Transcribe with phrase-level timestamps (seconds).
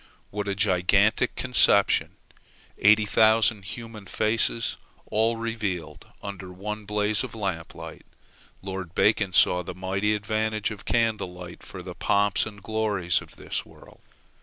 [0.31, 2.15] What a gigantic conception!
[2.79, 4.75] Eighty thousand human faces
[5.11, 8.07] all revealed under one blaze of lamp light!
[8.63, 13.35] Lord Bacon saw the mighty advantage of candle light for the pomps and glories of
[13.35, 14.01] this world.